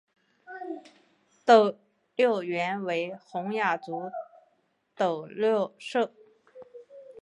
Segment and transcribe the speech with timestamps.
[1.45, 1.75] 斗
[2.15, 4.09] 六原为洪雅族
[4.95, 6.11] 斗六社。